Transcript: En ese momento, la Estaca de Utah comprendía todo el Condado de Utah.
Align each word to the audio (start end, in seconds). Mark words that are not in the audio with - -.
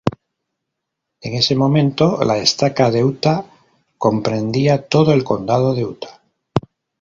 En 1.25 1.35
ese 1.35 1.55
momento, 1.55 2.23
la 2.23 2.37
Estaca 2.39 2.89
de 2.89 3.03
Utah 3.03 3.45
comprendía 3.99 4.87
todo 4.87 5.13
el 5.13 5.23
Condado 5.23 5.75
de 5.75 5.85
Utah. 5.85 6.21